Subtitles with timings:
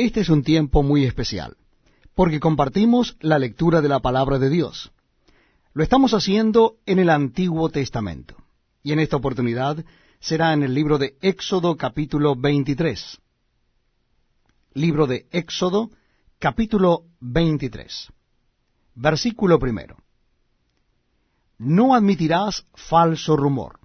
[0.00, 1.58] Este es un tiempo muy especial,
[2.14, 4.92] porque compartimos la lectura de la palabra de Dios.
[5.74, 8.34] Lo estamos haciendo en el Antiguo Testamento,
[8.82, 9.84] y en esta oportunidad
[10.18, 13.18] será en el libro de Éxodo capítulo 23.
[14.72, 15.90] Libro de Éxodo
[16.38, 18.08] capítulo 23.
[18.94, 19.98] Versículo primero.
[21.58, 23.80] No admitirás falso rumor.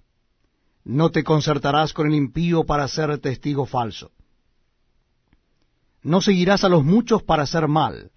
[0.82, 4.12] No te concertarás con el impío para ser testigo falso.
[6.06, 8.12] No seguirás a los muchos para hacer mal,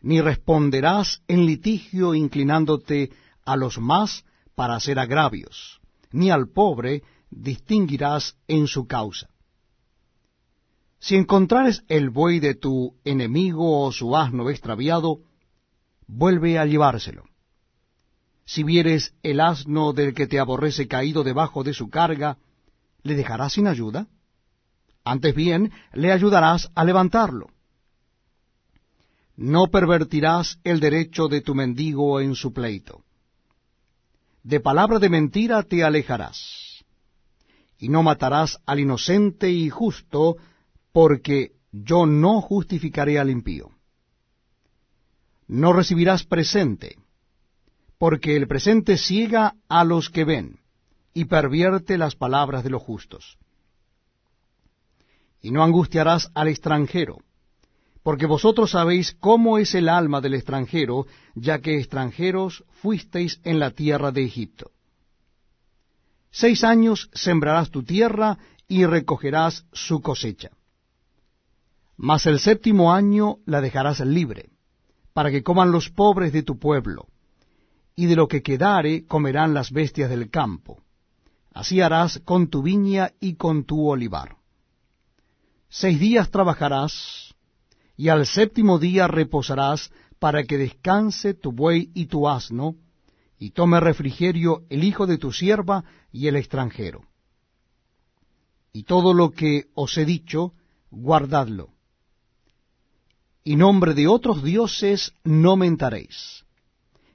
[0.00, 3.10] ni responderás en litigio inclinándote
[3.44, 4.24] a los más
[4.54, 5.78] para hacer agravios,
[6.10, 9.28] ni al pobre distinguirás en su causa.
[11.00, 15.20] Si encontrares el buey de tu enemigo o su asno extraviado,
[16.06, 17.24] vuelve a llevárselo.
[18.46, 22.38] Si vieres el asno del que te aborrece caído debajo de su carga,
[23.02, 24.08] ¿le dejarás sin ayuda?
[25.08, 27.46] Antes bien, le ayudarás a levantarlo.
[29.36, 33.04] No pervertirás el derecho de tu mendigo en su pleito.
[34.42, 36.84] De palabra de mentira te alejarás.
[37.78, 40.36] Y no matarás al inocente y justo,
[40.92, 43.70] porque yo no justificaré al impío.
[45.46, 46.98] No recibirás presente,
[47.96, 50.60] porque el presente ciega a los que ven,
[51.14, 53.38] y pervierte las palabras de los justos
[55.40, 57.18] y no angustiarás al extranjero,
[58.02, 63.70] porque vosotros sabéis cómo es el alma del extranjero, ya que extranjeros fuisteis en la
[63.70, 64.70] tierra de Egipto.
[66.30, 70.50] Seis años sembrarás tu tierra y recogerás su cosecha.
[71.96, 74.50] Mas el séptimo año la dejarás libre,
[75.12, 77.08] para que coman los pobres de tu pueblo,
[77.96, 80.80] y de lo que quedare comerán las bestias del campo.
[81.52, 84.37] Así harás con tu viña y con tu olivar.
[85.68, 87.34] Seis días trabajarás,
[87.96, 92.74] y al séptimo día reposarás, para que descanse tu buey y tu asno,
[93.38, 97.02] y tome refrigerio el hijo de tu sierva y el extranjero.
[98.72, 100.54] Y todo lo que os he dicho,
[100.90, 101.70] guardadlo.
[103.44, 106.44] Y nombre de otros dioses no mentaréis,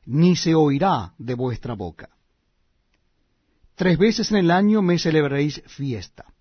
[0.05, 2.09] ni se oirá de vuestra boca.
[3.75, 6.33] Tres veces en el año me celebraréis fiesta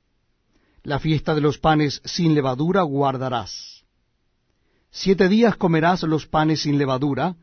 [0.84, 3.84] la fiesta de los panes sin levadura guardarás.
[4.90, 7.36] Siete días comerás los panes sin levadura,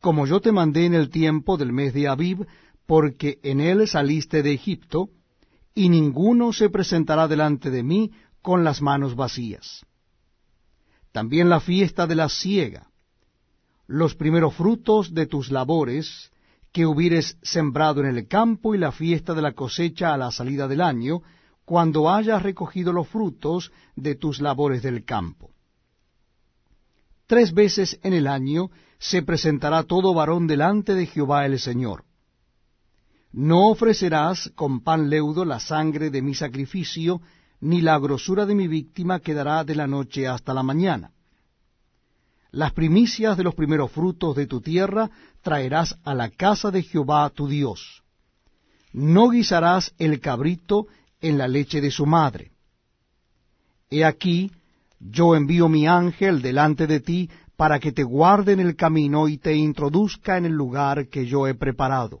[0.00, 2.46] como yo te mandé en el tiempo del mes de Abib,
[2.86, 5.08] porque en él saliste de Egipto,
[5.74, 8.12] y ninguno se presentará delante de mí
[8.42, 9.84] con las manos vacías.
[11.10, 12.90] También la fiesta de la siega,
[13.86, 16.30] los primeros frutos de tus labores
[16.72, 20.68] que hubieres sembrado en el campo, y la fiesta de la cosecha a la salida
[20.68, 21.22] del año,
[21.64, 25.50] cuando hayas recogido los frutos de tus labores del campo.
[27.26, 32.04] Tres veces en el año se presentará todo varón delante de Jehová el Señor.
[33.32, 37.20] No ofrecerás con pan leudo la sangre de mi sacrificio,
[37.60, 41.10] ni la grosura de mi víctima quedará de la noche hasta la mañana.
[42.50, 45.10] Las primicias de los primeros frutos de tu tierra
[45.42, 48.04] traerás a la casa de Jehová tu Dios.
[48.92, 50.86] No guisarás el cabrito
[51.24, 52.52] en la leche de su madre.
[53.90, 54.52] He aquí,
[55.00, 59.38] yo envío mi ángel delante de ti para que te guarde en el camino y
[59.38, 62.20] te introduzca en el lugar que yo he preparado.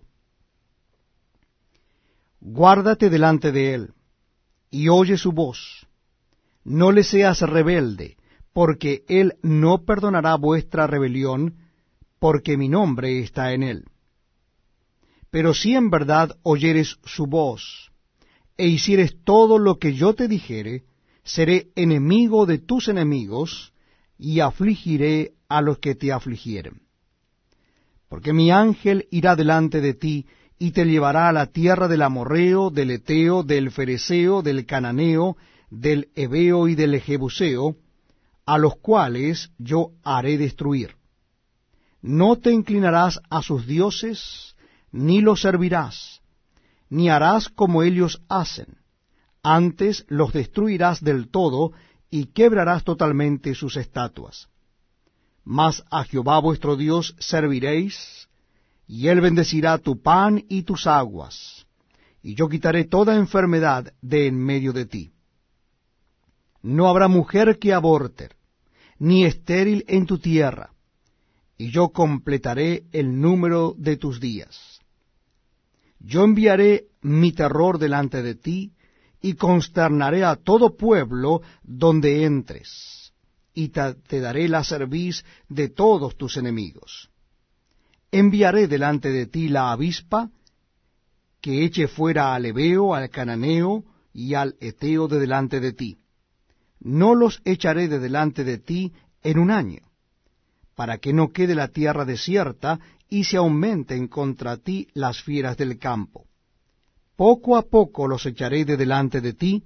[2.40, 3.94] Guárdate delante de él,
[4.70, 5.86] y oye su voz.
[6.64, 8.16] No le seas rebelde,
[8.54, 11.56] porque él no perdonará vuestra rebelión,
[12.18, 13.84] porque mi nombre está en él.
[15.30, 17.90] Pero si en verdad oyeres su voz,
[18.56, 20.84] e hicieres todo lo que yo te dijere,
[21.24, 23.72] seré enemigo de tus enemigos,
[24.18, 26.82] y afligiré a los que te afligieren.
[28.08, 30.26] Porque mi ángel irá delante de ti,
[30.58, 35.36] y te llevará a la tierra del amorreo, del eteo, del fereceo, del cananeo,
[35.68, 37.76] del ebeo y del jebuseo,
[38.46, 40.94] a los cuales yo haré destruir.
[42.02, 44.54] No te inclinarás a sus dioses,
[44.92, 46.20] ni los servirás,
[46.88, 48.78] ni harás como ellos hacen.
[49.42, 51.72] Antes los destruirás del todo
[52.10, 54.48] y quebrarás totalmente sus estatuas.
[55.44, 58.28] Mas a Jehová vuestro Dios serviréis,
[58.86, 61.66] y él bendecirá tu pan y tus aguas,
[62.22, 65.12] y yo quitaré toda enfermedad de en medio de ti.
[66.62, 68.30] No habrá mujer que aborte,
[68.98, 70.70] ni estéril en tu tierra,
[71.58, 74.73] y yo completaré el número de tus días
[76.04, 78.72] yo enviaré mi terror delante de ti,
[79.20, 83.14] y consternaré a todo pueblo donde entres,
[83.54, 87.10] y te, daré la cerviz de todos tus enemigos.
[88.12, 90.30] Enviaré delante de ti la avispa,
[91.40, 95.98] que eche fuera al Ebeo, al Cananeo y al Eteo de delante de ti.
[96.80, 98.92] No los echaré de delante de ti
[99.22, 99.80] en un año,
[100.74, 105.78] para que no quede la tierra desierta y se aumenten contra ti las fieras del
[105.78, 106.26] campo.
[107.16, 109.64] Poco a poco los echaré de delante de ti,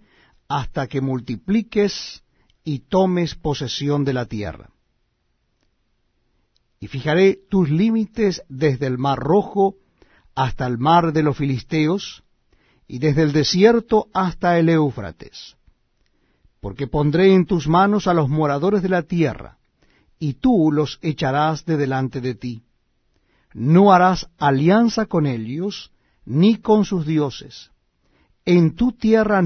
[0.48, 2.22] hasta que multipliques
[2.64, 4.70] y tomes posesión de la tierra.
[6.80, 9.76] Y fijaré tus límites desde el mar rojo
[10.34, 12.22] hasta el mar de los filisteos,
[12.86, 15.56] y desde el desierto hasta el Éufrates.
[16.60, 19.57] Porque pondré en tus manos a los moradores de la tierra,
[20.18, 22.62] y tú los echarás de delante de ti.
[23.54, 25.92] No harás alianza con ellos,
[26.24, 27.70] ni con sus dioses.
[28.44, 29.36] En tu tierra